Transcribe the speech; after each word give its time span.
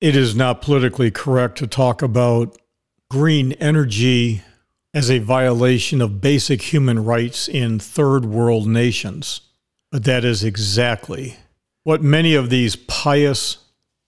it 0.00 0.16
is 0.16 0.34
not 0.34 0.62
politically 0.62 1.10
correct 1.10 1.58
to 1.58 1.66
talk 1.66 2.00
about 2.00 2.56
green 3.10 3.52
energy 3.54 4.42
as 4.94 5.10
a 5.10 5.18
violation 5.18 6.00
of 6.00 6.20
basic 6.20 6.62
human 6.72 7.04
rights 7.04 7.48
in 7.48 7.78
third 7.78 8.24
world 8.24 8.66
nations. 8.66 9.42
But 9.92 10.04
that 10.04 10.24
is 10.24 10.42
exactly 10.42 11.36
what 11.84 12.02
many 12.02 12.34
of 12.34 12.50
these 12.50 12.76
pious, 12.76 13.58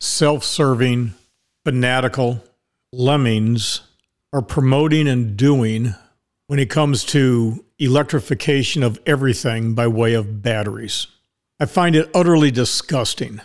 self 0.00 0.44
serving, 0.44 1.14
fanatical 1.64 2.43
lemmings 2.93 3.82
are 4.32 4.43
promoting 4.43 5.06
and 5.06 5.36
doing 5.36 5.95
when 6.46 6.59
it 6.59 6.70
comes 6.70 7.04
to 7.04 7.64
electrification 7.79 8.82
of 8.82 9.00
everything 9.06 9.74
by 9.74 9.86
way 9.86 10.14
of 10.14 10.43
batteries. 10.43 11.06
I 11.61 11.66
find 11.66 11.95
it 11.95 12.11
utterly 12.14 12.50
disgusting 12.50 13.40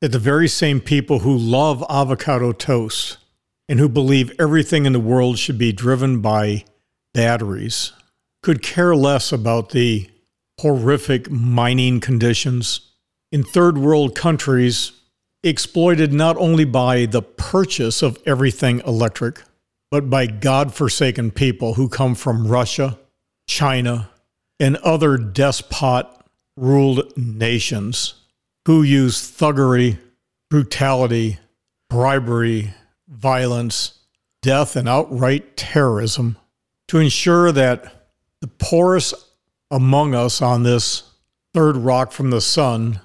that 0.00 0.12
the 0.12 0.18
very 0.18 0.48
same 0.48 0.80
people 0.80 1.20
who 1.20 1.36
love 1.36 1.84
avocado 1.90 2.52
toast 2.52 3.18
and 3.68 3.78
who 3.78 3.88
believe 3.88 4.32
everything 4.38 4.86
in 4.86 4.92
the 4.92 5.00
world 5.00 5.38
should 5.38 5.58
be 5.58 5.72
driven 5.72 6.20
by 6.20 6.64
batteries 7.12 7.92
could 8.42 8.62
care 8.62 8.94
less 8.96 9.32
about 9.32 9.70
the 9.70 10.08
horrific 10.60 11.30
mining 11.30 12.00
conditions 12.00 12.92
in 13.32 13.42
third 13.42 13.78
world 13.78 14.14
countries 14.14 14.92
exploited 15.42 16.12
not 16.12 16.36
only 16.36 16.64
by 16.64 17.06
the 17.06 17.22
purchase 17.22 18.02
of 18.02 18.18
everything 18.26 18.80
electric, 18.86 19.42
but 19.90 20.10
by 20.10 20.26
God-forsaken 20.26 21.30
people 21.30 21.74
who 21.74 21.88
come 21.88 22.14
from 22.14 22.46
Russia, 22.46 22.98
China, 23.46 24.10
and 24.58 24.76
other 24.78 25.16
despot 25.16 26.06
ruled 26.56 27.16
nations 27.16 28.14
who 28.66 28.82
use 28.82 29.20
thuggery, 29.20 29.98
brutality, 30.48 31.38
bribery, 31.88 32.72
violence, 33.08 33.98
death, 34.42 34.76
and 34.76 34.88
outright 34.88 35.56
terrorism 35.56 36.36
to 36.88 36.98
ensure 36.98 37.52
that 37.52 38.08
the 38.40 38.48
poorest 38.48 39.14
among 39.70 40.14
us 40.14 40.42
on 40.42 40.62
this 40.62 41.04
third 41.54 41.76
rock 41.76 42.12
from 42.12 42.30
the 42.30 42.40
sun 42.40 43.00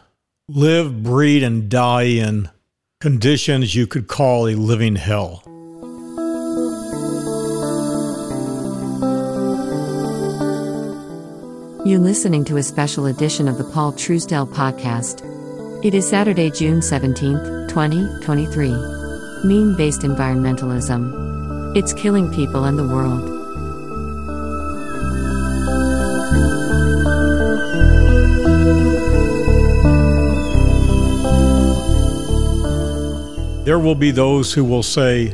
live, 0.47 1.03
breed, 1.03 1.43
and 1.43 1.69
die 1.69 2.03
in 2.03 2.49
conditions 2.99 3.75
you 3.75 3.85
could 3.85 4.07
call 4.07 4.47
a 4.47 4.55
living 4.55 4.95
hell. 4.95 5.43
You're 11.85 11.99
listening 11.99 12.43
to 12.45 12.57
a 12.57 12.63
special 12.63 13.05
edition 13.05 13.47
of 13.47 13.59
the 13.59 13.63
Paul 13.63 13.93
Truesdell 13.93 14.51
podcast. 14.51 15.24
It 15.83 15.93
is 15.93 16.07
Saturday, 16.07 16.49
June 16.49 16.79
17th, 16.79 17.69
2023. 17.69 18.69
Meme 19.43 19.75
based 19.75 20.01
environmentalism. 20.01 21.75
It's 21.75 21.93
killing 21.93 22.31
people 22.33 22.63
and 22.63 22.79
the 22.79 22.87
world. 22.87 23.35
There 33.65 33.79
will 33.79 33.95
be 33.95 34.11
those 34.11 34.53
who 34.53 34.63
will 34.63 34.83
say 34.83 35.27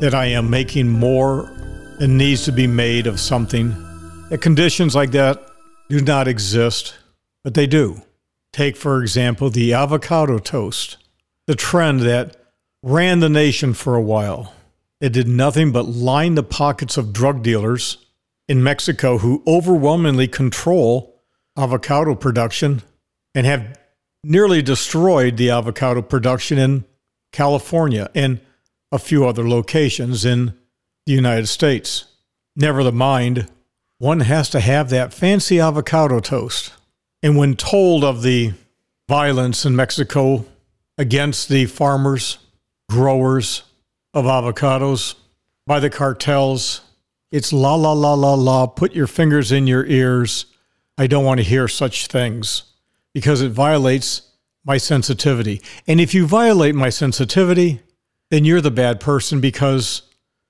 that 0.00 0.14
I 0.14 0.26
am 0.26 0.50
making 0.50 0.88
more 0.88 1.50
than 1.98 2.16
needs 2.16 2.44
to 2.44 2.52
be 2.52 2.66
made 2.66 3.06
of 3.06 3.18
something, 3.18 3.74
that 4.28 4.40
conditions 4.42 4.94
like 4.94 5.10
that 5.12 5.40
do 5.88 6.00
not 6.00 6.28
exist, 6.28 6.94
but 7.42 7.54
they 7.54 7.66
do. 7.66 8.02
Take, 8.58 8.76
for 8.76 9.00
example, 9.00 9.50
the 9.50 9.72
avocado 9.72 10.38
toast, 10.40 10.96
the 11.46 11.54
trend 11.54 12.00
that 12.00 12.34
ran 12.82 13.20
the 13.20 13.28
nation 13.28 13.72
for 13.72 13.94
a 13.94 14.02
while. 14.02 14.52
It 15.00 15.12
did 15.12 15.28
nothing 15.28 15.70
but 15.70 15.86
line 15.86 16.34
the 16.34 16.42
pockets 16.42 16.96
of 16.96 17.12
drug 17.12 17.44
dealers 17.44 18.04
in 18.48 18.64
Mexico 18.64 19.18
who 19.18 19.44
overwhelmingly 19.46 20.26
control 20.26 21.22
avocado 21.56 22.16
production 22.16 22.82
and 23.32 23.46
have 23.46 23.78
nearly 24.24 24.60
destroyed 24.60 25.36
the 25.36 25.50
avocado 25.50 26.02
production 26.02 26.58
in 26.58 26.84
California, 27.30 28.10
and 28.12 28.40
a 28.90 28.98
few 28.98 29.24
other 29.24 29.48
locations 29.48 30.24
in 30.24 30.52
the 31.06 31.12
United 31.12 31.46
States. 31.46 32.06
Never 32.56 32.82
the 32.82 32.90
mind, 32.90 33.46
one 33.98 34.18
has 34.18 34.50
to 34.50 34.58
have 34.58 34.90
that 34.90 35.14
fancy 35.14 35.60
avocado 35.60 36.18
toast. 36.18 36.72
And 37.22 37.36
when 37.36 37.56
told 37.56 38.04
of 38.04 38.22
the 38.22 38.52
violence 39.08 39.64
in 39.64 39.74
Mexico 39.74 40.44
against 40.96 41.48
the 41.48 41.66
farmers, 41.66 42.38
growers 42.88 43.62
of 44.14 44.24
avocados 44.24 45.14
by 45.66 45.80
the 45.80 45.90
cartels, 45.90 46.80
it's 47.30 47.52
la 47.52 47.74
la 47.74 47.92
la 47.92 48.14
la 48.14 48.34
la, 48.34 48.66
put 48.66 48.94
your 48.94 49.06
fingers 49.06 49.52
in 49.52 49.66
your 49.66 49.84
ears. 49.86 50.46
I 50.96 51.06
don't 51.06 51.24
want 51.24 51.38
to 51.38 51.44
hear 51.44 51.68
such 51.68 52.06
things 52.06 52.62
because 53.12 53.42
it 53.42 53.50
violates 53.50 54.22
my 54.64 54.76
sensitivity. 54.76 55.60
And 55.86 56.00
if 56.00 56.14
you 56.14 56.26
violate 56.26 56.74
my 56.74 56.90
sensitivity, 56.90 57.80
then 58.30 58.44
you're 58.44 58.60
the 58.60 58.70
bad 58.70 59.00
person 59.00 59.40
because 59.40 60.02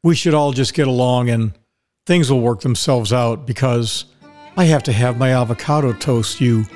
we 0.03 0.15
should 0.15 0.35
all 0.35 0.53
just 0.53 0.75
get 0.75 0.87
along 0.87 1.31
and 1.31 1.53
things 2.07 2.31
will 2.31 2.41
work 2.41 2.61
themselves 2.61 3.13
out 3.13 3.47
because 3.47 4.05
I 4.59 4.65
have 4.65 4.83
to 4.83 4.93
have 4.93 5.19
my 5.19 5.35
avocado 5.35 5.93
toast, 5.93 6.41
you 6.41 6.67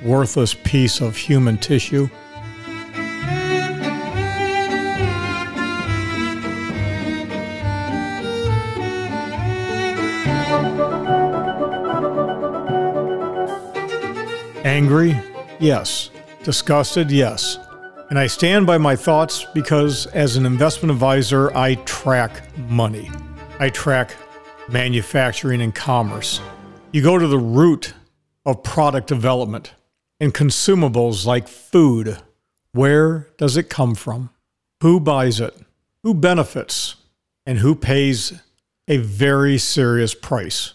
worthless 0.00 0.54
piece 0.54 1.00
of 1.00 1.16
human 1.16 1.58
tissue. 1.58 2.08
Angry? 14.64 15.20
Yes. 15.58 16.10
Disgusted? 16.44 17.10
Yes. 17.10 17.58
And 18.10 18.20
I 18.20 18.28
stand 18.28 18.68
by 18.68 18.78
my 18.78 18.94
thoughts 18.94 19.44
because, 19.52 20.06
as 20.06 20.36
an 20.36 20.46
investment 20.46 20.92
advisor, 20.92 21.52
I 21.56 21.74
track 21.86 22.40
money. 22.68 23.10
I 23.58 23.68
track 23.70 24.14
manufacturing 24.68 25.60
and 25.60 25.74
commerce. 25.74 26.40
You 26.92 27.00
go 27.00 27.16
to 27.16 27.26
the 27.26 27.38
root 27.38 27.94
of 28.44 28.62
product 28.62 29.06
development 29.06 29.72
and 30.20 30.34
consumables 30.34 31.24
like 31.24 31.48
food. 31.48 32.18
Where 32.72 33.30
does 33.38 33.56
it 33.56 33.70
come 33.70 33.94
from? 33.94 34.28
Who 34.82 35.00
buys 35.00 35.40
it? 35.40 35.56
Who 36.02 36.12
benefits? 36.12 36.96
And 37.46 37.58
who 37.58 37.74
pays 37.74 38.38
a 38.86 38.98
very 38.98 39.56
serious 39.56 40.14
price? 40.14 40.74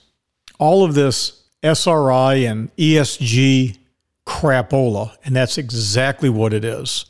All 0.57 0.83
of 0.83 0.95
this 0.95 1.43
SRI 1.61 2.33
and 2.45 2.75
ESG 2.77 3.77
crapola, 4.25 5.15
and 5.23 5.35
that's 5.35 5.59
exactly 5.59 6.29
what 6.29 6.51
it 6.51 6.65
is, 6.65 7.05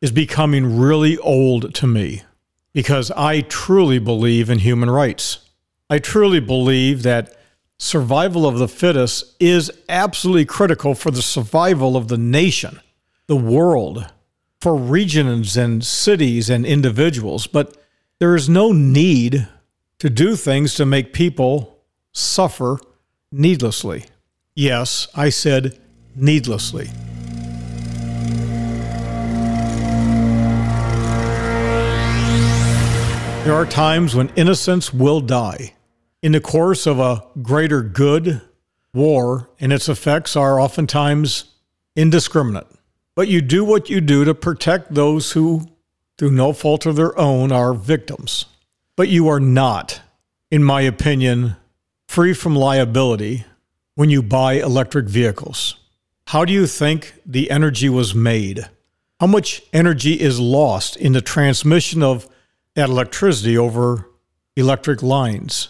is 0.00 0.12
becoming 0.12 0.78
really 0.78 1.18
old 1.18 1.74
to 1.74 1.88
me 1.88 2.22
because 2.72 3.10
I 3.10 3.40
truly 3.40 3.98
believe 3.98 4.48
in 4.48 4.60
human 4.60 4.88
rights. 4.88 5.50
I 5.90 5.98
truly 5.98 6.38
believe 6.38 7.02
that 7.02 7.36
survival 7.82 8.46
of 8.46 8.58
the 8.58 8.68
fittest 8.68 9.34
is 9.40 9.68
absolutely 9.88 10.44
critical 10.44 10.94
for 10.94 11.10
the 11.10 11.20
survival 11.20 11.96
of 11.96 12.06
the 12.06 12.16
nation, 12.16 12.80
the 13.26 13.36
world, 13.36 14.06
for 14.60 14.76
regions 14.76 15.56
and 15.56 15.84
cities 15.84 16.48
and 16.48 16.64
individuals. 16.64 17.48
But 17.48 17.76
there 18.20 18.36
is 18.36 18.48
no 18.48 18.70
need 18.70 19.48
to 19.98 20.08
do 20.08 20.36
things 20.36 20.74
to 20.76 20.86
make 20.86 21.12
people 21.12 21.82
suffer 22.12 22.78
needlessly. 23.32 24.04
Yes, 24.54 25.08
I 25.16 25.30
said 25.30 25.76
needlessly. 26.14 26.86
There 33.44 33.54
are 33.54 33.66
times 33.66 34.14
when 34.14 34.28
innocence 34.36 34.94
will 34.94 35.20
die. 35.20 35.74
In 36.22 36.30
the 36.30 36.40
course 36.40 36.86
of 36.86 37.00
a 37.00 37.24
greater 37.42 37.82
good, 37.82 38.40
war 38.94 39.50
and 39.58 39.72
its 39.72 39.88
effects 39.88 40.36
are 40.36 40.60
oftentimes 40.60 41.46
indiscriminate. 41.96 42.68
But 43.16 43.26
you 43.26 43.42
do 43.42 43.64
what 43.64 43.90
you 43.90 44.00
do 44.00 44.24
to 44.24 44.32
protect 44.32 44.94
those 44.94 45.32
who, 45.32 45.66
through 46.16 46.30
no 46.30 46.52
fault 46.52 46.86
of 46.86 46.94
their 46.94 47.18
own, 47.18 47.50
are 47.50 47.74
victims. 47.74 48.46
But 48.94 49.08
you 49.08 49.28
are 49.28 49.40
not, 49.40 50.00
in 50.48 50.62
my 50.62 50.82
opinion, 50.82 51.56
free 52.06 52.34
from 52.34 52.54
liability 52.54 53.44
when 53.96 54.08
you 54.08 54.22
buy 54.22 54.54
electric 54.54 55.06
vehicles. 55.06 55.74
How 56.28 56.44
do 56.44 56.52
you 56.52 56.68
think 56.68 57.14
the 57.26 57.50
energy 57.50 57.88
was 57.88 58.14
made? 58.14 58.68
How 59.18 59.26
much 59.26 59.62
energy 59.72 60.20
is 60.20 60.38
lost 60.38 60.96
in 60.96 61.14
the 61.14 61.20
transmission 61.20 62.00
of 62.00 62.28
that 62.76 62.88
electricity 62.88 63.58
over 63.58 64.08
electric 64.56 65.02
lines? 65.02 65.68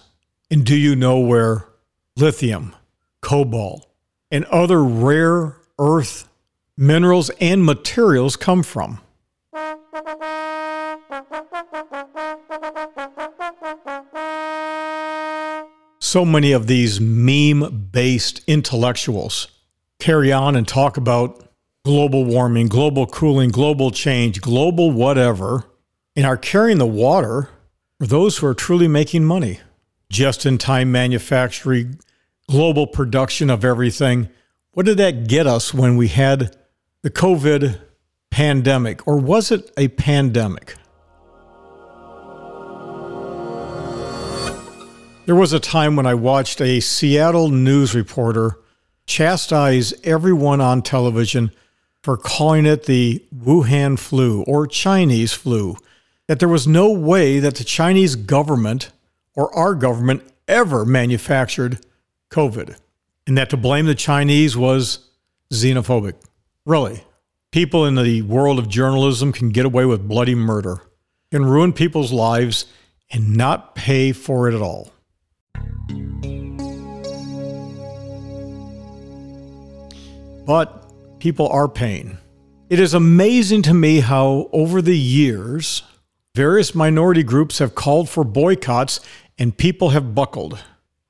And 0.53 0.67
do 0.67 0.77
you 0.77 0.95
know 0.95 1.19
where 1.19 1.67
lithium, 2.15 2.77
cobalt, 3.23 3.87
and 4.31 4.45
other 4.45 4.85
rare 4.85 5.57
earth 5.79 6.29
minerals 6.77 7.31
and 7.41 7.65
materials 7.65 8.37
come 8.37 8.63
from? 8.63 9.01
So 16.01 16.27
many 16.27 16.53
of 16.53 16.67
these 16.67 17.01
meme 17.01 17.89
based 17.91 18.43
intellectuals 18.47 19.49
carry 20.01 20.35
on 20.35 20.55
and 20.55 20.69
talk 20.69 20.99
about 20.99 21.49
global 21.83 22.27
warming, 22.27 22.69
global 22.69 23.07
cooling, 23.07 23.49
global 23.49 23.91
change, 23.91 24.43
global 24.43 24.91
whatever, 24.91 25.65
and 26.15 26.27
are 26.27 26.37
carrying 26.37 26.77
the 26.77 26.85
water 26.85 27.49
for 27.99 28.07
those 28.07 28.37
who 28.37 28.47
are 28.47 28.55
truly 28.55 28.87
making 28.87 29.25
money. 29.25 29.61
Just 30.13 30.45
in 30.45 30.59
time 30.59 30.93
manufacturing, 30.93 31.99
global 32.47 32.87
production 32.87 33.49
of 33.49 33.65
everything. 33.65 34.29
What 34.73 34.85
did 34.85 34.99
that 34.99 35.27
get 35.27 35.47
us 35.47 35.73
when 35.73 35.97
we 35.97 36.09
had 36.09 36.55
the 37.01 37.09
COVID 37.09 37.81
pandemic, 38.31 39.09
or 39.09 39.17
was 39.17 39.51
it 39.51 39.71
a 39.79 39.89
pandemic? 39.89 40.75
There 45.25 45.35
was 45.35 45.55
a 45.55 45.59
time 45.59 45.97
when 45.97 46.05
I 46.05 46.13
watched 46.13 46.61
a 46.61 46.81
Seattle 46.81 47.49
news 47.49 47.95
reporter 47.95 48.59
chastise 49.07 49.95
everyone 50.05 50.61
on 50.61 50.83
television 50.83 51.53
for 52.03 52.19
calling 52.19 52.67
it 52.67 52.85
the 52.85 53.25
Wuhan 53.35 53.99
flu 53.99 54.43
or 54.43 54.67
Chinese 54.67 55.33
flu, 55.33 55.79
that 56.29 56.39
there 56.39 56.51
was 56.51 56.69
no 56.69 56.91
way 56.91 57.39
that 57.39 57.55
the 57.55 57.65
Chinese 57.65 58.15
government 58.15 58.91
or 59.35 59.55
our 59.57 59.75
government 59.75 60.23
ever 60.49 60.85
manufactured 60.85 61.85
COVID, 62.31 62.77
and 63.27 63.39
that 63.39 63.51
to 63.51 63.57
blame 63.57 63.87
the 63.87 63.95
Chinese 63.95 64.57
was 64.57 65.11
xenophobic. 65.53 66.15
Really, 66.65 67.05
people 67.51 67.87
in 67.87 67.95
the 67.95 68.23
world 68.23 68.59
of 68.59 68.69
journalism 68.69 69.33
can 69.33 69.51
get 69.51 69.67
away 69.67 69.85
with 69.85 70.09
bloody 70.09 70.35
murder, 70.35 70.83
can 71.31 71.45
ruin 71.45 71.73
people's 71.73 72.13
lives, 72.13 72.67
and 73.11 73.37
not 73.37 73.75
pay 73.75 74.13
for 74.13 74.49
it 74.49 74.55
at 74.55 74.63
all. 74.63 74.91
But 80.45 81.19
people 81.21 81.49
are 81.49 81.69
paying. 81.69 82.19
It 82.69 82.81
is 82.81 82.95
amazing 82.95 83.63
to 83.63 83.75
me 83.75 84.01
how, 84.01 84.49
over 84.53 84.81
the 84.81 84.99
years, 84.99 85.83
various 86.35 86.75
minority 86.75 87.23
groups 87.23 87.59
have 87.59 87.75
called 87.75 88.09
for 88.09 88.25
boycotts 88.25 89.01
and 89.39 89.57
people 89.57 89.91
have 89.91 90.15
buckled. 90.15 90.59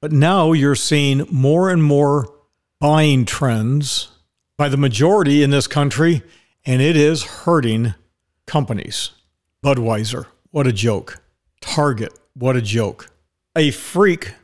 But 0.00 0.12
now 0.12 0.52
you're 0.52 0.74
seeing 0.74 1.26
more 1.30 1.70
and 1.70 1.82
more 1.82 2.32
buying 2.80 3.24
trends 3.24 4.08
by 4.56 4.68
the 4.68 4.76
majority 4.76 5.42
in 5.42 5.50
this 5.50 5.66
country, 5.66 6.22
and 6.64 6.82
it 6.82 6.96
is 6.96 7.22
hurting 7.22 7.94
companies. 8.46 9.10
Budweiser, 9.64 10.26
what 10.50 10.66
a 10.66 10.72
joke. 10.72 11.22
Target, 11.60 12.18
what 12.34 12.56
a 12.56 12.62
joke. 12.62 13.10
A 13.56 13.70
freak 13.70 14.34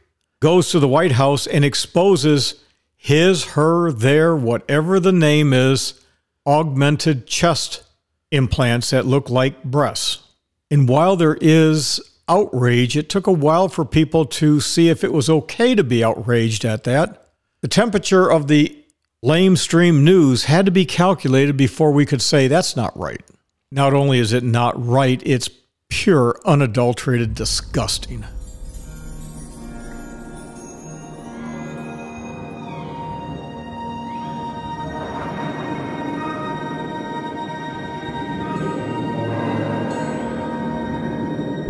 goes 0.40 0.70
to 0.70 0.78
the 0.78 0.86
White 0.86 1.12
House 1.12 1.46
and 1.46 1.64
exposes 1.64 2.62
his, 2.94 3.44
her, 3.44 3.90
their, 3.90 4.36
whatever 4.36 5.00
the 5.00 5.12
name 5.12 5.52
is, 5.52 6.00
augmented 6.46 7.26
chest 7.26 7.82
implants 8.30 8.90
that 8.90 9.06
look 9.06 9.30
like 9.30 9.64
breasts. 9.64 10.27
And 10.70 10.88
while 10.88 11.16
there 11.16 11.38
is 11.40 12.00
outrage, 12.28 12.96
it 12.96 13.08
took 13.08 13.26
a 13.26 13.32
while 13.32 13.68
for 13.68 13.84
people 13.84 14.26
to 14.26 14.60
see 14.60 14.88
if 14.88 15.02
it 15.02 15.12
was 15.12 15.30
okay 15.30 15.74
to 15.74 15.82
be 15.82 16.04
outraged 16.04 16.64
at 16.64 16.84
that. 16.84 17.26
The 17.62 17.68
temperature 17.68 18.30
of 18.30 18.48
the 18.48 18.84
lamestream 19.24 20.02
news 20.02 20.44
had 20.44 20.66
to 20.66 20.70
be 20.70 20.84
calculated 20.84 21.56
before 21.56 21.90
we 21.90 22.06
could 22.06 22.22
say 22.22 22.46
that's 22.46 22.76
not 22.76 22.96
right. 22.98 23.22
Not 23.70 23.94
only 23.94 24.18
is 24.18 24.32
it 24.32 24.44
not 24.44 24.82
right, 24.84 25.20
it's 25.24 25.50
pure, 25.88 26.38
unadulterated 26.44 27.34
disgusting. 27.34 28.24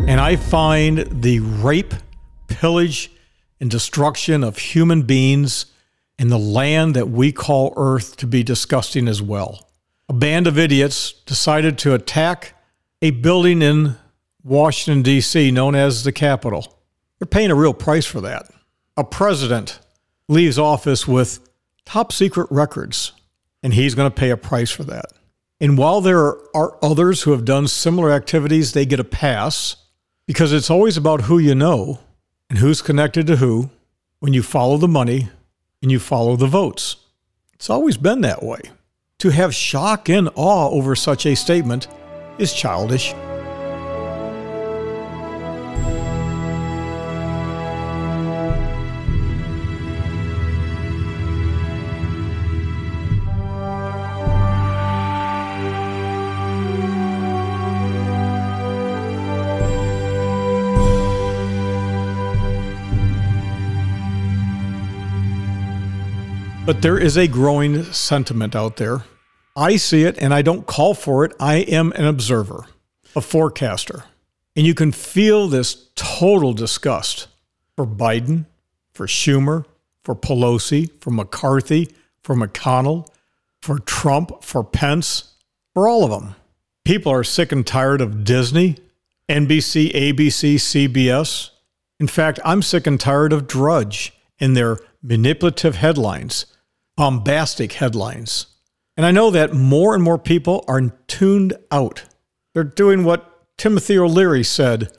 And 0.08 0.22
I 0.22 0.36
find 0.36 1.00
the 1.22 1.40
rape, 1.40 1.92
pillage, 2.46 3.10
and 3.60 3.70
destruction 3.70 4.42
of 4.42 4.56
human 4.56 5.02
beings 5.02 5.66
in 6.18 6.28
the 6.28 6.38
land 6.38 6.96
that 6.96 7.10
we 7.10 7.30
call 7.30 7.74
Earth 7.76 8.16
to 8.16 8.26
be 8.26 8.42
disgusting 8.42 9.06
as 9.06 9.20
well. 9.20 9.68
A 10.08 10.14
band 10.14 10.46
of 10.46 10.58
idiots 10.58 11.12
decided 11.12 11.76
to 11.80 11.92
attack 11.92 12.54
a 13.02 13.10
building 13.10 13.60
in 13.60 13.96
Washington, 14.42 15.02
D.C., 15.02 15.50
known 15.50 15.74
as 15.74 16.04
the 16.04 16.12
Capitol. 16.12 16.78
They're 17.18 17.26
paying 17.26 17.50
a 17.50 17.54
real 17.54 17.74
price 17.74 18.06
for 18.06 18.22
that. 18.22 18.48
A 18.96 19.04
president 19.04 19.78
leaves 20.26 20.58
office 20.58 21.06
with 21.06 21.46
top 21.84 22.14
secret 22.14 22.48
records, 22.50 23.12
and 23.62 23.74
he's 23.74 23.94
going 23.94 24.10
to 24.10 24.20
pay 24.20 24.30
a 24.30 24.38
price 24.38 24.70
for 24.70 24.84
that. 24.84 25.12
And 25.60 25.76
while 25.76 26.00
there 26.00 26.34
are 26.56 26.78
others 26.82 27.24
who 27.24 27.32
have 27.32 27.44
done 27.44 27.68
similar 27.68 28.10
activities, 28.10 28.72
they 28.72 28.86
get 28.86 29.00
a 29.00 29.04
pass 29.04 29.76
because 30.28 30.52
it's 30.52 30.68
always 30.68 30.98
about 30.98 31.22
who 31.22 31.38
you 31.38 31.54
know 31.54 32.00
and 32.50 32.58
who's 32.58 32.82
connected 32.82 33.26
to 33.26 33.36
who 33.36 33.70
when 34.20 34.34
you 34.34 34.42
follow 34.42 34.76
the 34.76 34.86
money 34.86 35.30
and 35.80 35.90
you 35.90 35.98
follow 35.98 36.36
the 36.36 36.46
votes. 36.46 36.96
It's 37.54 37.70
always 37.70 37.96
been 37.96 38.20
that 38.20 38.42
way. 38.42 38.60
To 39.20 39.30
have 39.30 39.54
shock 39.54 40.10
and 40.10 40.28
awe 40.34 40.68
over 40.68 40.94
such 40.94 41.24
a 41.24 41.34
statement 41.34 41.88
is 42.38 42.52
childish. 42.52 43.14
But 66.68 66.82
there 66.82 66.98
is 66.98 67.16
a 67.16 67.26
growing 67.26 67.82
sentiment 67.94 68.54
out 68.54 68.76
there. 68.76 69.04
I 69.56 69.76
see 69.76 70.02
it 70.02 70.18
and 70.18 70.34
I 70.34 70.42
don't 70.42 70.66
call 70.66 70.92
for 70.92 71.24
it. 71.24 71.32
I 71.40 71.60
am 71.60 71.92
an 71.92 72.04
observer, 72.04 72.66
a 73.16 73.22
forecaster. 73.22 74.04
And 74.54 74.66
you 74.66 74.74
can 74.74 74.92
feel 74.92 75.48
this 75.48 75.88
total 75.96 76.52
disgust 76.52 77.28
for 77.74 77.86
Biden, 77.86 78.44
for 78.92 79.06
Schumer, 79.06 79.64
for 80.04 80.14
Pelosi, 80.14 80.90
for 81.00 81.10
McCarthy, 81.10 81.88
for 82.22 82.36
McConnell, 82.36 83.08
for 83.62 83.78
Trump, 83.78 84.44
for 84.44 84.62
Pence, 84.62 85.36
for 85.72 85.88
all 85.88 86.04
of 86.04 86.10
them. 86.10 86.34
People 86.84 87.10
are 87.10 87.24
sick 87.24 87.50
and 87.50 87.66
tired 87.66 88.02
of 88.02 88.24
Disney, 88.24 88.76
NBC, 89.26 89.90
ABC, 89.94 90.56
CBS. 90.56 91.48
In 91.98 92.08
fact, 92.08 92.38
I'm 92.44 92.60
sick 92.60 92.86
and 92.86 93.00
tired 93.00 93.32
of 93.32 93.46
Drudge 93.46 94.12
and 94.38 94.54
their 94.54 94.76
manipulative 95.02 95.76
headlines 95.76 96.44
bombastic 96.98 97.74
headlines. 97.74 98.46
And 98.96 99.06
I 99.06 99.12
know 99.12 99.30
that 99.30 99.54
more 99.54 99.94
and 99.94 100.02
more 100.02 100.18
people 100.18 100.64
are 100.66 100.80
tuned 101.06 101.56
out. 101.70 102.02
They're 102.54 102.64
doing 102.64 103.04
what 103.04 103.56
Timothy 103.56 103.96
O'Leary 103.96 104.42
said 104.42 104.90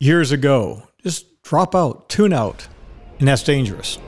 years 0.00 0.32
ago 0.32 0.82
just 1.00 1.42
drop 1.42 1.76
out, 1.76 2.08
tune 2.08 2.32
out. 2.32 2.66
And 3.20 3.28
that's 3.28 3.44
dangerous. 3.44 3.98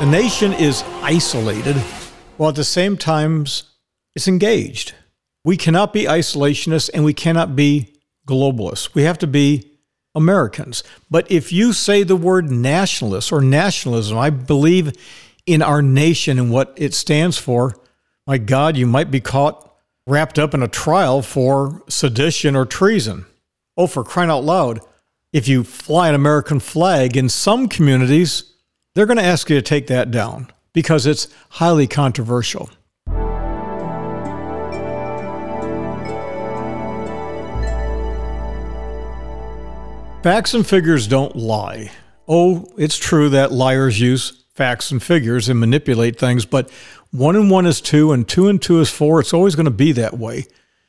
The 0.00 0.10
nation 0.10 0.54
is 0.54 0.82
isolated 1.02 1.76
while 2.36 2.50
at 2.50 2.56
the 2.56 2.64
same 2.64 2.96
time 2.96 3.46
it's 4.14 4.28
engaged. 4.28 4.94
We 5.44 5.56
cannot 5.56 5.92
be 5.92 6.04
isolationists 6.04 6.90
and 6.92 7.04
we 7.04 7.14
cannot 7.14 7.54
be 7.54 7.94
globalists. 8.26 8.94
We 8.94 9.02
have 9.02 9.18
to 9.18 9.26
be 9.26 9.70
Americans. 10.14 10.82
But 11.10 11.30
if 11.30 11.52
you 11.52 11.72
say 11.72 12.02
the 12.02 12.16
word 12.16 12.50
nationalist 12.50 13.32
or 13.32 13.40
nationalism, 13.40 14.16
I 14.16 14.30
believe 14.30 14.92
in 15.46 15.60
our 15.60 15.82
nation 15.82 16.38
and 16.38 16.50
what 16.50 16.72
it 16.76 16.94
stands 16.94 17.36
for, 17.36 17.76
my 18.26 18.38
God, 18.38 18.76
you 18.76 18.86
might 18.86 19.10
be 19.10 19.20
caught 19.20 19.60
wrapped 20.06 20.38
up 20.38 20.54
in 20.54 20.62
a 20.62 20.68
trial 20.68 21.22
for 21.22 21.82
sedition 21.88 22.56
or 22.56 22.66
treason. 22.66 23.26
Oh, 23.76 23.86
for 23.86 24.04
crying 24.04 24.30
out 24.30 24.44
loud. 24.44 24.80
If 25.32 25.48
you 25.48 25.64
fly 25.64 26.08
an 26.08 26.14
American 26.14 26.60
flag 26.60 27.16
in 27.16 27.28
some 27.28 27.68
communities, 27.68 28.52
they're 28.94 29.06
going 29.06 29.18
to 29.18 29.24
ask 29.24 29.50
you 29.50 29.56
to 29.56 29.62
take 29.62 29.88
that 29.88 30.10
down 30.10 30.50
because 30.74 31.06
it's 31.06 31.28
highly 31.48 31.86
controversial. 31.86 32.68
Facts 40.22 40.54
and 40.54 40.66
figures 40.66 41.06
don't 41.06 41.36
lie. 41.36 41.90
Oh, 42.26 42.66
it's 42.78 42.96
true 42.96 43.28
that 43.30 43.52
liars 43.52 44.00
use 44.00 44.44
facts 44.54 44.90
and 44.90 45.02
figures 45.02 45.48
and 45.48 45.60
manipulate 45.60 46.18
things, 46.18 46.46
but 46.46 46.70
one 47.10 47.36
and 47.36 47.50
one 47.50 47.66
is 47.66 47.80
two, 47.80 48.12
and 48.12 48.26
two 48.26 48.48
and 48.48 48.60
two 48.60 48.80
is 48.80 48.90
four. 48.90 49.20
It's 49.20 49.34
always 49.34 49.54
going 49.54 49.66
to 49.66 49.70
be 49.70 49.92
that 49.92 50.18
way. 50.18 50.46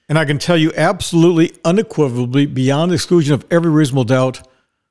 And 0.08 0.18
I 0.18 0.26
can 0.26 0.40
tell 0.40 0.56
you 0.58 0.72
absolutely, 0.78 1.52
unequivocally, 1.66 2.46
beyond 2.46 2.94
exclusion 2.94 3.34
of 3.34 3.46
every 3.52 3.72
reasonable 3.72 4.06
doubt, 4.06 4.42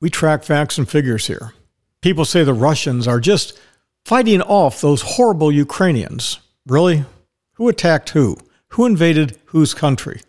we 0.01 0.11
track 0.11 0.45
facts 0.45 0.77
and 0.77 0.89
figures 0.89 1.27
here. 1.27 1.55
People 2.03 2.25
say 2.25 2.45
the 2.45 2.53
Russians 2.53 3.09
are 3.09 3.21
just 3.21 3.59
fighting 4.05 4.43
off 4.43 4.81
those 4.81 5.03
horrible 5.03 5.51
Ukrainians. 5.51 6.39
Really? 6.67 7.05
Who 7.55 7.69
attacked 7.69 8.11
who? 8.11 8.37
Who 8.69 8.87
invaded 8.87 9.39
whose 9.47 9.75
country? 9.75 10.21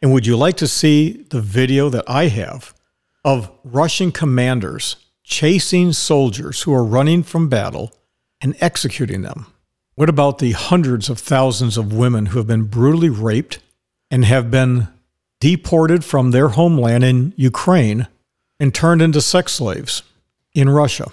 And 0.00 0.12
would 0.12 0.26
you 0.26 0.36
like 0.36 0.56
to 0.58 0.68
see 0.68 1.24
the 1.30 1.40
video 1.40 1.88
that 1.90 2.04
I 2.08 2.28
have 2.28 2.74
of 3.24 3.50
Russian 3.64 4.12
commanders 4.12 4.96
chasing 5.24 5.92
soldiers 5.92 6.62
who 6.62 6.72
are 6.72 6.84
running 6.84 7.22
from 7.22 7.48
battle 7.48 7.92
and 8.40 8.56
executing 8.60 9.22
them? 9.22 9.46
What 9.96 10.08
about 10.08 10.38
the 10.38 10.52
hundreds 10.52 11.10
of 11.10 11.18
thousands 11.18 11.76
of 11.76 11.92
women 11.92 12.26
who 12.26 12.38
have 12.38 12.46
been 12.46 12.64
brutally 12.64 13.08
raped 13.10 13.58
and 14.10 14.24
have 14.24 14.50
been 14.50 14.88
deported 15.40 16.04
from 16.04 16.30
their 16.30 16.50
homeland 16.50 17.04
in 17.04 17.34
Ukraine 17.36 18.06
and 18.60 18.72
turned 18.72 19.02
into 19.02 19.20
sex 19.20 19.52
slaves 19.52 20.04
in 20.54 20.68
Russia? 20.68 21.10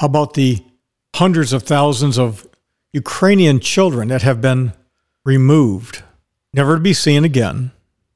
How 0.00 0.06
about 0.06 0.34
the 0.34 0.64
hundreds 1.14 1.52
of 1.52 1.62
thousands 1.62 2.18
of 2.18 2.46
Ukrainian 2.92 3.60
children 3.60 4.08
that 4.08 4.22
have 4.22 4.40
been 4.40 4.72
removed, 5.24 6.02
never 6.52 6.74
to 6.74 6.80
be 6.80 6.92
seen 6.92 7.24
again? 7.24 7.70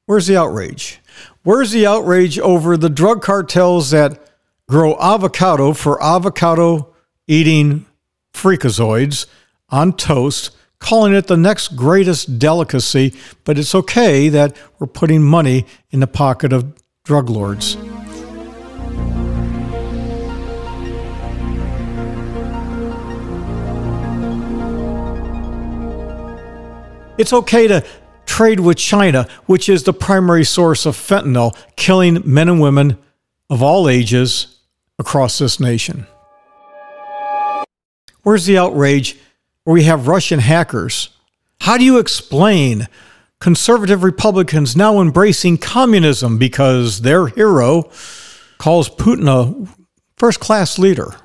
Where's 0.05 0.27
the 0.27 0.35
outrage? 0.35 0.99
Where's 1.43 1.71
the 1.71 1.87
outrage 1.87 2.37
over 2.39 2.75
the 2.75 2.89
drug 2.89 3.21
cartels 3.21 3.91
that 3.91 4.19
grow 4.67 4.97
avocado 4.99 5.73
for 5.73 6.01
avocado 6.03 6.93
eating 7.25 7.85
freakazoids 8.33 9.27
on 9.69 9.93
toast, 9.93 10.51
calling 10.79 11.13
it 11.13 11.27
the 11.27 11.37
next 11.37 11.77
greatest 11.77 12.37
delicacy, 12.37 13.13
but 13.45 13.57
it's 13.57 13.75
okay 13.75 14.27
that 14.27 14.57
we're 14.77 14.87
putting 14.87 15.23
money 15.23 15.65
in 15.91 16.01
the 16.01 16.07
pocket 16.07 16.51
of 16.51 16.73
drug 17.05 17.29
lords? 17.29 17.77
It's 27.19 27.33
okay 27.33 27.67
to 27.67 27.83
trade 28.25 28.61
with 28.61 28.77
China, 28.77 29.27
which 29.45 29.67
is 29.67 29.83
the 29.83 29.91
primary 29.91 30.45
source 30.45 30.85
of 30.85 30.95
fentanyl, 30.95 31.53
killing 31.75 32.21
men 32.23 32.47
and 32.47 32.61
women 32.61 32.97
of 33.49 33.61
all 33.61 33.89
ages 33.89 34.59
across 34.97 35.37
this 35.37 35.59
nation. 35.59 36.07
Where's 38.23 38.45
the 38.45 38.57
outrage 38.57 39.17
where 39.65 39.73
we 39.73 39.83
have 39.83 40.07
Russian 40.07 40.39
hackers? 40.39 41.09
How 41.59 41.77
do 41.77 41.83
you 41.83 41.99
explain 41.99 42.87
conservative 43.41 44.01
Republicans 44.01 44.77
now 44.77 45.01
embracing 45.01 45.57
communism 45.57 46.37
because 46.37 47.01
their 47.01 47.27
hero 47.27 47.91
calls 48.59 48.89
Putin 48.89 49.27
a 49.27 49.67
first 50.15 50.39
class 50.39 50.79
leader? 50.79 51.15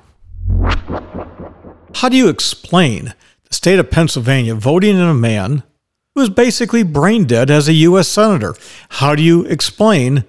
How 1.93 2.09
do 2.09 2.17
you 2.17 2.27
explain 2.27 3.13
the 3.47 3.53
state 3.53 3.79
of 3.79 3.89
Pennsylvania 3.89 4.55
voting 4.55 4.95
in 4.97 5.01
a 5.01 5.13
man 5.13 5.63
who 6.15 6.21
is 6.21 6.29
basically 6.29 6.81
brain 6.81 7.25
dead 7.25 7.51
as 7.51 7.67
a 7.67 7.73
U.S. 7.73 8.07
Senator. 8.07 8.55
How 8.89 9.15
do 9.15 9.21
you 9.21 9.43
explain 9.45 10.23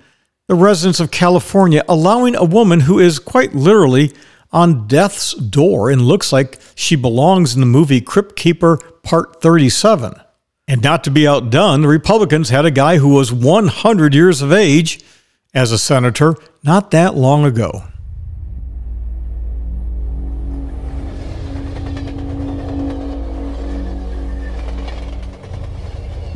the 0.49 0.57
residents 0.57 1.01
of 1.01 1.13
California 1.13 1.85
allowing 1.89 2.35
a 2.35 2.45
woman 2.45 2.81
who 2.81 2.99
is 2.99 3.19
quite 3.21 3.55
literally 3.55 4.13
on 4.53 4.87
death's 4.89 5.35
door 5.35 5.89
and 5.91 6.03
looks 6.03 6.33
like 6.33 6.59
she 6.75 6.97
belongs 6.97 7.55
in 7.55 7.61
the 7.61 7.67
movie 7.67 8.01
Crypt 8.01 8.37
Keeper 8.37 8.79
Part 9.03 9.41
37? 9.41 10.15
And 10.69 10.83
not 10.83 11.05
to 11.05 11.11
be 11.13 11.29
outdone, 11.29 11.83
the 11.83 11.89
Republicans 11.89 12.51
had 12.51 12.65
a 12.65 12.73
guy 12.73 12.99
who 12.99 13.11
was 13.11 13.33
100 13.33 14.15
years 14.15 14.43
of 14.43 14.53
age 14.53 15.01
as 15.55 15.71
a 15.71 15.79
senator 15.79 16.35
not 16.65 16.91
that 16.91 17.15
long 17.15 17.45
ago. 17.45 17.85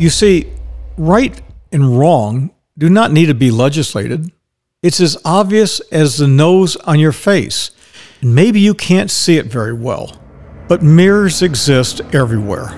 You 0.00 0.09
see, 0.09 0.47
right 0.97 1.38
and 1.71 1.99
wrong 1.99 2.52
do 2.78 2.88
not 2.88 3.12
need 3.12 3.26
to 3.26 3.35
be 3.35 3.50
legislated. 3.50 4.33
It's 4.83 4.99
as 4.99 5.19
obvious 5.26 5.80
as 5.92 6.16
the 6.16 6.26
nose 6.26 6.75
on 6.76 6.99
your 6.99 7.12
face. 7.12 7.73
Maybe 8.23 8.61
you 8.61 8.73
can't 8.73 9.11
see 9.11 9.37
it 9.37 9.45
very 9.45 9.75
well, 9.75 10.19
but 10.69 10.83
mirrors 10.83 11.42
exist 11.42 12.00
everywhere. 12.14 12.69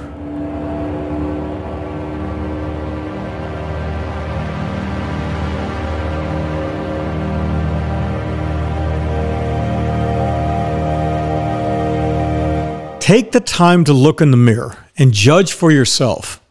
Take 12.99 13.31
the 13.31 13.41
time 13.41 13.85
to 13.85 13.93
look 13.93 14.21
in 14.21 14.33
the 14.33 14.37
mirror 14.37 14.77
and 14.99 15.13
judge 15.13 15.53
for 15.53 15.71
yourself. 15.71 16.42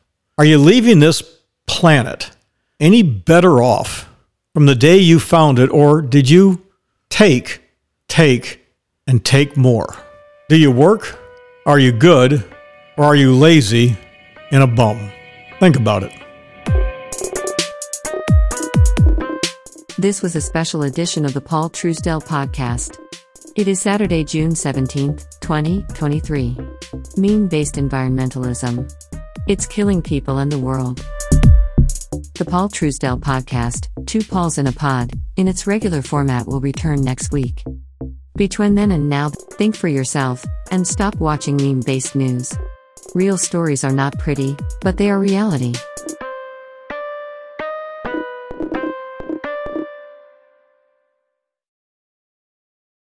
Are 0.42 0.46
you 0.54 0.58
leaving 0.58 0.98
this 0.98 1.22
planet 1.68 2.32
any 2.80 3.04
better 3.04 3.62
off 3.62 4.10
from 4.56 4.66
the 4.66 4.74
day 4.74 4.98
you 4.98 5.20
found 5.20 5.60
it, 5.60 5.70
or 5.70 6.02
did 6.02 6.32
you 6.32 6.66
take, 7.10 7.62
take, 8.08 8.66
and 9.06 9.24
take 9.24 9.56
more? 9.56 9.96
Do 10.50 10.58
you 10.58 10.72
work? 10.72 11.20
Are 11.68 11.78
you 11.78 11.92
good? 11.92 12.44
Or 12.98 13.04
are 13.04 13.16
you 13.16 13.36
lazy 13.36 13.96
and 14.50 14.64
a 14.64 14.66
bum? 14.66 15.12
Think 15.60 15.76
about 15.76 16.02
it. 16.02 16.12
This 20.00 20.24
was 20.24 20.36
a 20.36 20.42
special 20.42 20.82
edition 20.82 21.24
of 21.24 21.36
the 21.36 21.42
Paul 21.42 21.70
Truesdell 21.70 22.26
podcast. 22.26 22.98
It 23.56 23.68
is 23.68 23.80
Saturday, 23.80 24.24
June 24.24 24.54
17th, 24.54 25.40
2023. 25.40 26.58
Meme 27.16 27.48
based 27.48 27.76
environmentalism. 27.76 28.92
It's 29.51 29.67
killing 29.67 30.01
people 30.01 30.38
and 30.38 30.50
the 30.50 30.58
world. 30.58 31.05
The 32.36 32.48
Paul 32.50 32.70
Truesdell 32.70 33.20
podcast, 33.20 33.89
Two 34.08 34.24
Pauls 34.24 34.58
in 34.58 34.65
a 34.65 34.72
Pod, 34.72 35.12
in 35.36 35.50
its 35.50 35.67
regular 35.67 36.01
format 36.01 36.48
will 36.48 36.62
return 36.62 37.01
next 37.01 37.34
week. 37.34 37.62
Between 38.38 38.75
then 38.75 38.91
and 38.91 39.10
now, 39.10 39.27
think 39.27 39.75
for 39.75 39.89
yourself 39.89 40.46
and 40.72 40.88
stop 40.88 41.17
watching 41.17 41.58
meme 41.58 41.81
based 41.81 42.15
news. 42.15 42.58
Real 43.13 43.38
stories 43.38 43.84
are 43.84 43.91
not 43.91 44.17
pretty, 44.17 44.55
but 44.79 44.96
they 44.96 45.12
are 45.12 45.20
reality. 45.20 45.74